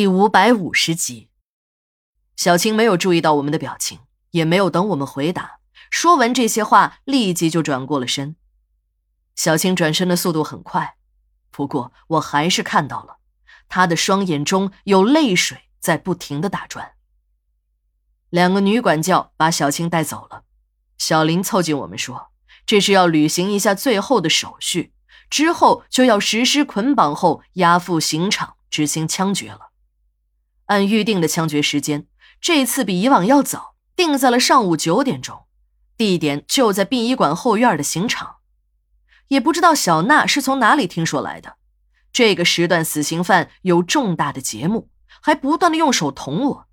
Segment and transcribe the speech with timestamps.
[0.00, 1.28] 第五百五十集，
[2.34, 3.98] 小青没有注意到我们的表情，
[4.30, 5.58] 也没有等我们回答。
[5.90, 8.34] 说完这些话，立即就转过了身。
[9.36, 10.96] 小青转身的速度很快，
[11.50, 13.18] 不过我还是看到了，
[13.68, 16.92] 她的双眼中有泪水在不停的打转。
[18.30, 20.44] 两个女管教把小青带走了，
[20.96, 22.28] 小林凑近我们说
[22.64, 24.94] ：“这是要履行一下最后的手续。”
[25.28, 29.69] 之后就要实施捆绑后押赴刑场执行枪决了。
[30.70, 32.06] 按预定的枪决时间，
[32.40, 35.46] 这次比以往要早，定在了上午九点钟，
[35.96, 38.36] 地点就在殡仪馆后院的刑场。
[39.26, 41.56] 也不知道小娜是从哪里听说来的，
[42.12, 44.88] 这个时段死刑犯有重大的节目，
[45.20, 46.66] 还不断的用手捅我，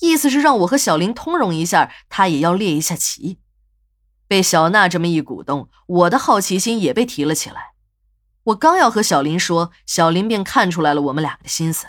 [0.00, 3.38] 意思是让我和小林通融一下，他也要列一下棋。
[4.26, 7.72] 被小娜这么一鼓动，我的好奇心也被提了起来。
[8.44, 11.86] 我刚要和小林说，小林便看出来了我们俩的心思。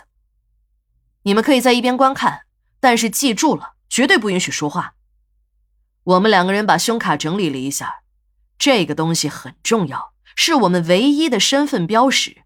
[1.22, 2.42] 你们可以在一边观看，
[2.80, 4.94] 但是记住了，绝对不允许说话。
[6.04, 8.02] 我们两个人把胸卡整理了一下，
[8.58, 12.42] 这个东西很重要，是我们唯一的身份标识。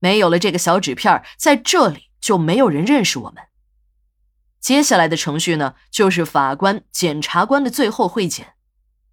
[0.00, 3.44] 没有了这个小纸片，在这里就没有人认识我们。
[4.60, 8.54] 接下来的程序呢，就是法官、检察官的最后会检。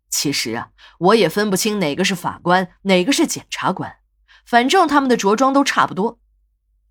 [0.10, 3.98] 其实啊，我也分不清哪个是法官，哪个是检察官。
[4.46, 6.20] 反正他们的着装都差不多，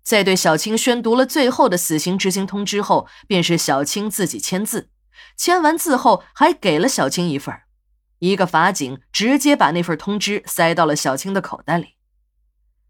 [0.03, 4.89] 在对小青宣读了最后的死刑执行通知后，便是小青自己签字。
[5.37, 7.55] 签完字后，还给了小青一份
[8.19, 11.95] 一个法警直接把那份通知塞到了小青的口袋里。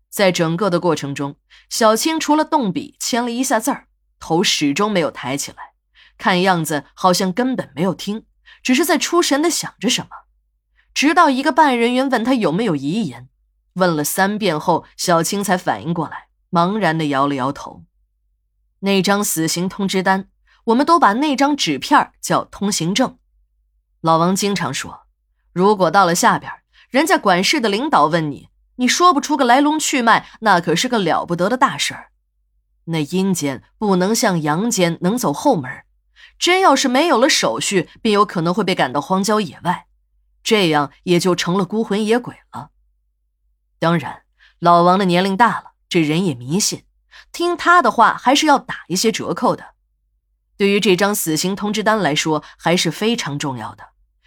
[0.10, 1.36] 在整个的过程中，
[1.70, 3.88] 小青除了动笔签了一下字儿，
[4.20, 5.74] 头始终没有抬起来，
[6.18, 8.26] 看样子好像根本没有听，
[8.64, 10.10] 只是在出神的想着什么。
[10.96, 13.30] 直到一个办案人员问他有没有遗言。
[13.74, 17.84] 问了三遍后，小青才反应过来，茫然的摇了摇头。
[18.80, 20.30] 那张死刑通知单，
[20.66, 23.18] 我们都把那张纸片叫通行证。
[24.02, 25.02] 老王经常说，
[25.52, 26.52] 如果到了下边，
[26.90, 32.12] 人家管事的领导问你，你说不出个来龙去脉，那可是个了不得的大事儿。
[32.86, 35.84] 那阴间不能像阳间能走后门，
[36.40, 39.88] 真要是没有了手续，便有可能会被赶到荒郊野外，
[40.42, 42.70] 这样也就成了孤魂野鬼了。
[43.78, 44.24] 当然，
[44.60, 46.84] 老王的年龄大了，这人也迷信，
[47.32, 49.74] 听他的话还是要打一些折扣的。
[50.56, 53.86] 对于这张死刑通知单来说，还是非常重要的，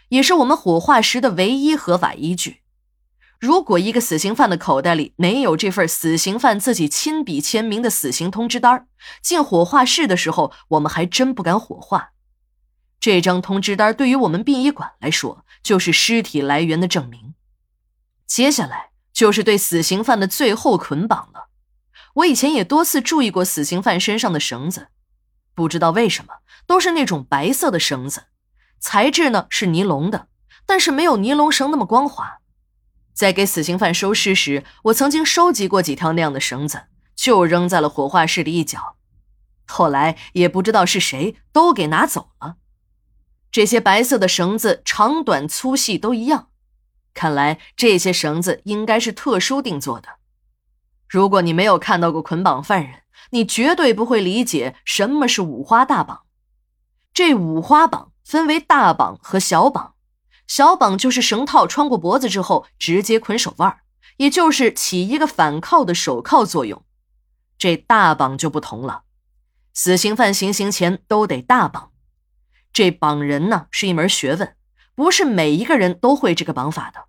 [0.09, 2.63] 也是我们火化时的唯一合法依据。
[3.39, 8.89] 如果一个死刑犯的口袋里没有这份死刑犯自己亲笔签名的死刑通知单，
[9.23, 12.11] 进火化室的时候，我们还真不敢火化。
[12.99, 17.35] 这张通知单对于我们殡仪馆来说，就是尸体来源的证明。
[18.27, 18.91] 接下来。
[19.13, 21.51] 就是对死刑犯的最后捆绑了。
[22.15, 24.89] 我以前也多次注意过死刑犯身上的绳子，
[25.55, 26.35] 不知道为什么
[26.67, 28.25] 都是那种白色的绳子，
[28.79, 30.29] 材质呢是尼龙的，
[30.67, 32.39] 但是没有尼龙绳那么光滑。
[33.15, 36.85] 在给死刑犯收尸时，我曾经收集过几条那样的绳子，
[37.15, 38.97] 就扔在了火化室的一角。
[39.67, 42.57] 后来也不知道是谁都给拿走了。
[43.51, 46.49] 这些白色的绳子长短粗细都一样。
[47.15, 50.09] 看来这些绳子应该是特殊定做的。
[51.13, 53.03] 如果你没有看到过捆绑犯人，
[53.33, 56.23] 你绝对不会理解什么是五花大绑。
[57.13, 59.93] 这五花绑分为大绑和小绑。
[60.47, 63.81] 小绑就是绳套穿过脖子之后直接捆手腕，
[64.17, 66.83] 也就是起一个反铐的手铐作用。
[67.59, 69.03] 这大绑就不同了，
[69.75, 71.91] 死刑犯行刑前都得大绑。
[72.73, 74.57] 这绑人呢是一门学问。
[74.95, 77.05] 不是每一个人都会这个绑法的，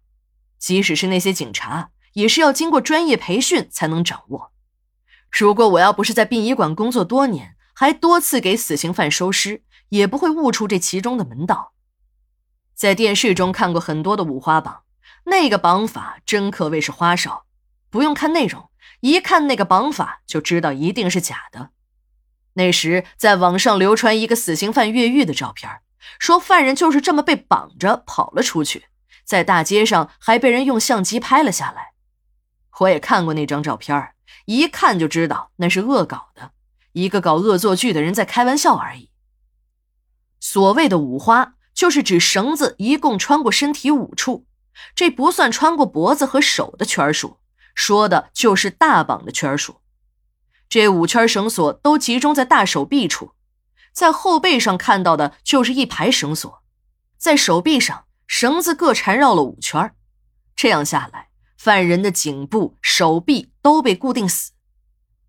[0.60, 4.52] 即使是那些警察，也是要经过专业培训才能掌握。
[5.32, 11.74] 如果我要不是在殡仪馆工作多年，还多次给死刑犯收尸，也不会悟出这其中的门道。
[12.76, 14.84] 在电视中看过很多的五花绑，
[15.26, 17.46] 那个绑法真可谓是花哨，
[17.90, 18.70] 不用看内容，
[19.02, 21.70] 一看那个绑法就知道一定是假的。
[22.54, 25.70] 那时在网上流传一个死刑犯越狱的照片。
[26.20, 28.86] 说犯人就是这么被绑着跑了出去，
[29.24, 31.93] 在大街上还被人用相机拍了下来。
[32.80, 34.14] 我也看过那张照片，
[34.46, 36.52] 一看就知道那是恶搞的，
[36.94, 39.10] 一个搞恶作剧的人在开玩笑而已。
[40.40, 44.46] 所谓的五花，就是指绳子一共穿过身体五处，
[44.96, 47.38] 这不算穿过脖子和手的圈数，
[47.74, 49.82] 说的就是大绑的圈数。
[50.68, 53.34] 这五圈绳索都集中在大手臂处。
[53.94, 56.64] 在后背上看到的就是一排绳索，
[57.16, 59.94] 在手臂上绳子各缠绕了五圈，
[60.56, 61.30] 这样下来，
[61.64, 64.52] 犯人的颈部、手臂都被固定死。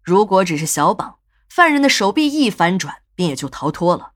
[0.03, 4.14] 如果只是小绑，犯人的手臂一反转，便也就逃脱了。